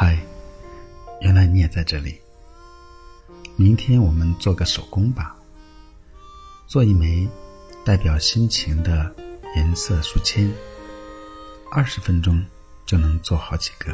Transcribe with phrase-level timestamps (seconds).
[0.00, 0.16] 嗨，
[1.20, 2.20] 原来你也在这里。
[3.56, 5.34] 明天我们做个手工吧，
[6.68, 7.28] 做一枚
[7.84, 9.12] 代表心情的
[9.56, 10.48] 颜色书签，
[11.72, 12.46] 二十分钟
[12.86, 13.92] 就能做好几个，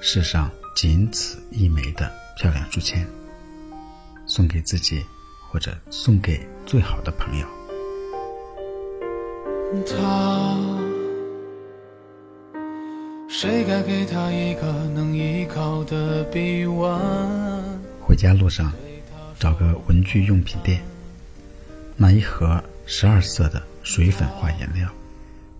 [0.00, 3.04] 世上仅此一枚的漂亮书签，
[4.28, 5.04] 送给自己
[5.50, 7.46] 或者送给最好的朋友。
[9.88, 10.71] 他。
[13.42, 16.96] 谁该给他一个能依靠的臂弯？
[18.00, 18.72] 回家路上，
[19.36, 20.80] 找个文具用品店，
[21.96, 24.88] 买一盒十二色的水粉画颜料，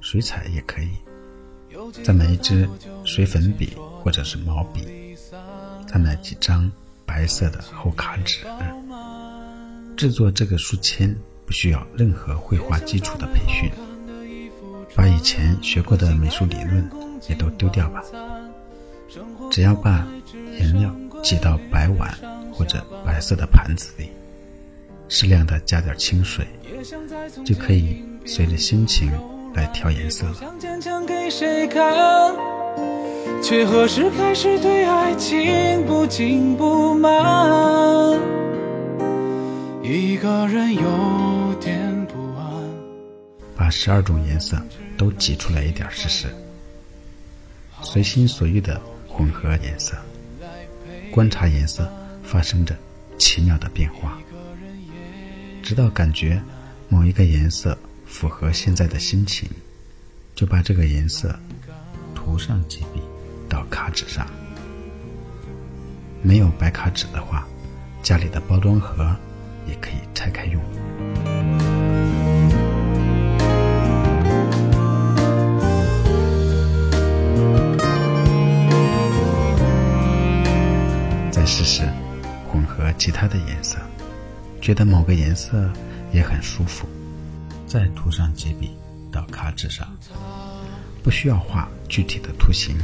[0.00, 0.90] 水彩也可以。
[2.04, 2.68] 再买一支
[3.04, 5.16] 水粉笔或者是毛笔，
[5.92, 6.70] 再买几张
[7.04, 8.46] 白色的厚卡纸。
[9.96, 11.12] 制作这个书签
[11.44, 13.68] 不需要任何绘画基础的培训，
[14.94, 16.88] 把以前学过的美术理论。
[17.28, 18.02] 也都丢掉吧，
[19.50, 20.06] 只要把
[20.58, 22.12] 颜料挤到白碗
[22.52, 24.10] 或者白色的盘子里，
[25.08, 26.46] 适量的加点清水，
[27.44, 29.12] 就可以随着心情
[29.54, 30.34] 来调颜色了。
[33.42, 38.18] 却何时开始对爱情不紧不慢？
[39.82, 42.46] 一个人有点不安。
[43.56, 44.56] 把十二种颜色
[44.96, 46.28] 都挤出来一点试试。
[47.82, 49.96] 随心所欲的混合颜色，
[51.10, 51.90] 观察颜色
[52.22, 52.76] 发生着
[53.18, 54.18] 奇妙的变化，
[55.62, 56.40] 直到感觉
[56.88, 59.48] 某一个颜色符合现在的心情，
[60.34, 61.38] 就把这个颜色
[62.14, 63.02] 涂上几笔
[63.48, 64.26] 到卡纸上。
[66.22, 67.46] 没有白卡纸的话，
[68.00, 69.14] 家里的包装盒
[69.66, 70.61] 也可以拆开用。
[81.42, 81.82] 再试试
[82.48, 83.76] 混合其他的颜色，
[84.60, 85.68] 觉得某个颜色
[86.12, 86.86] 也很舒服，
[87.66, 88.70] 再涂上几笔
[89.10, 89.84] 到卡纸上，
[91.02, 92.76] 不需要画具体的图形，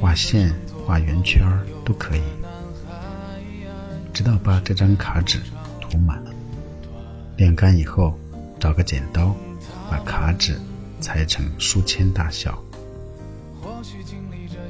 [0.00, 0.52] 画线、
[0.84, 1.40] 画圆圈
[1.84, 2.22] 都可以，
[4.12, 5.38] 直到把这张卡纸
[5.80, 6.32] 涂满了。
[7.36, 8.18] 晾干以后，
[8.58, 9.32] 找个剪刀，
[9.88, 10.58] 把卡纸
[11.00, 12.60] 裁成书签大小。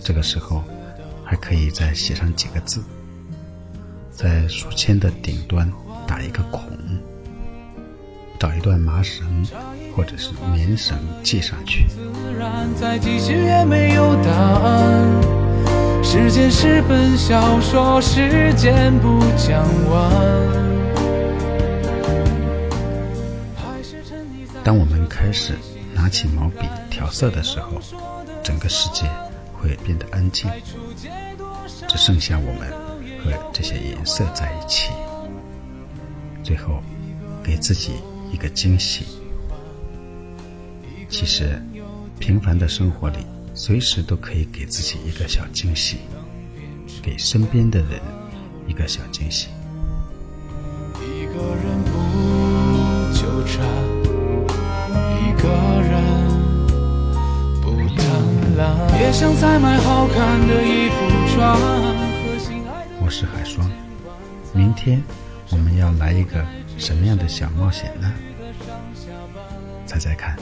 [0.02, 0.62] 这个时候。
[1.32, 2.84] 还可以再写上几个字，
[4.10, 5.66] 在书签的顶端
[6.06, 6.68] 打一个孔，
[8.38, 9.42] 找一段麻绳
[9.96, 10.94] 或者是棉绳
[11.24, 11.86] 系上去。
[16.02, 20.12] 时间是本小说，时间不讲完。
[24.62, 25.54] 当我们开始
[25.94, 27.80] 拿起毛笔调色的时候，
[28.42, 29.06] 整个世界。
[29.62, 30.50] 会变得安静，
[31.88, 32.68] 只剩下我们
[33.22, 34.90] 和这些颜色在一起。
[36.42, 36.82] 最后，
[37.44, 37.92] 给自己
[38.32, 39.06] 一个惊喜。
[41.08, 41.62] 其实，
[42.18, 43.18] 平凡的生活里，
[43.54, 45.98] 随时都可以给自己一个小惊喜，
[47.00, 48.00] 给身边的人
[48.66, 49.46] 一个小惊喜。
[62.98, 63.70] 我是海霜，
[64.54, 65.02] 明天
[65.50, 66.42] 我们要来一个
[66.78, 68.10] 什么样的小冒险呢？
[69.84, 70.34] 猜猜看。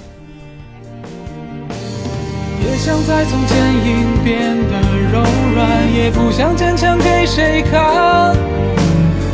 [2.63, 5.21] 也想在从坚硬变得柔
[5.53, 8.37] 软，也不想坚强给谁看，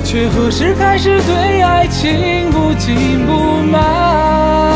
[0.03, 4.75] 却何时开始对爱情不紧不慢？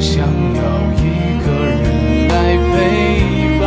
[0.00, 1.04] 想要一
[1.44, 2.34] 个人来
[2.70, 3.62] 陪伴。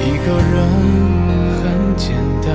[0.00, 0.54] 一个人
[1.62, 1.62] 很
[1.96, 2.04] 简
[2.44, 2.52] 单，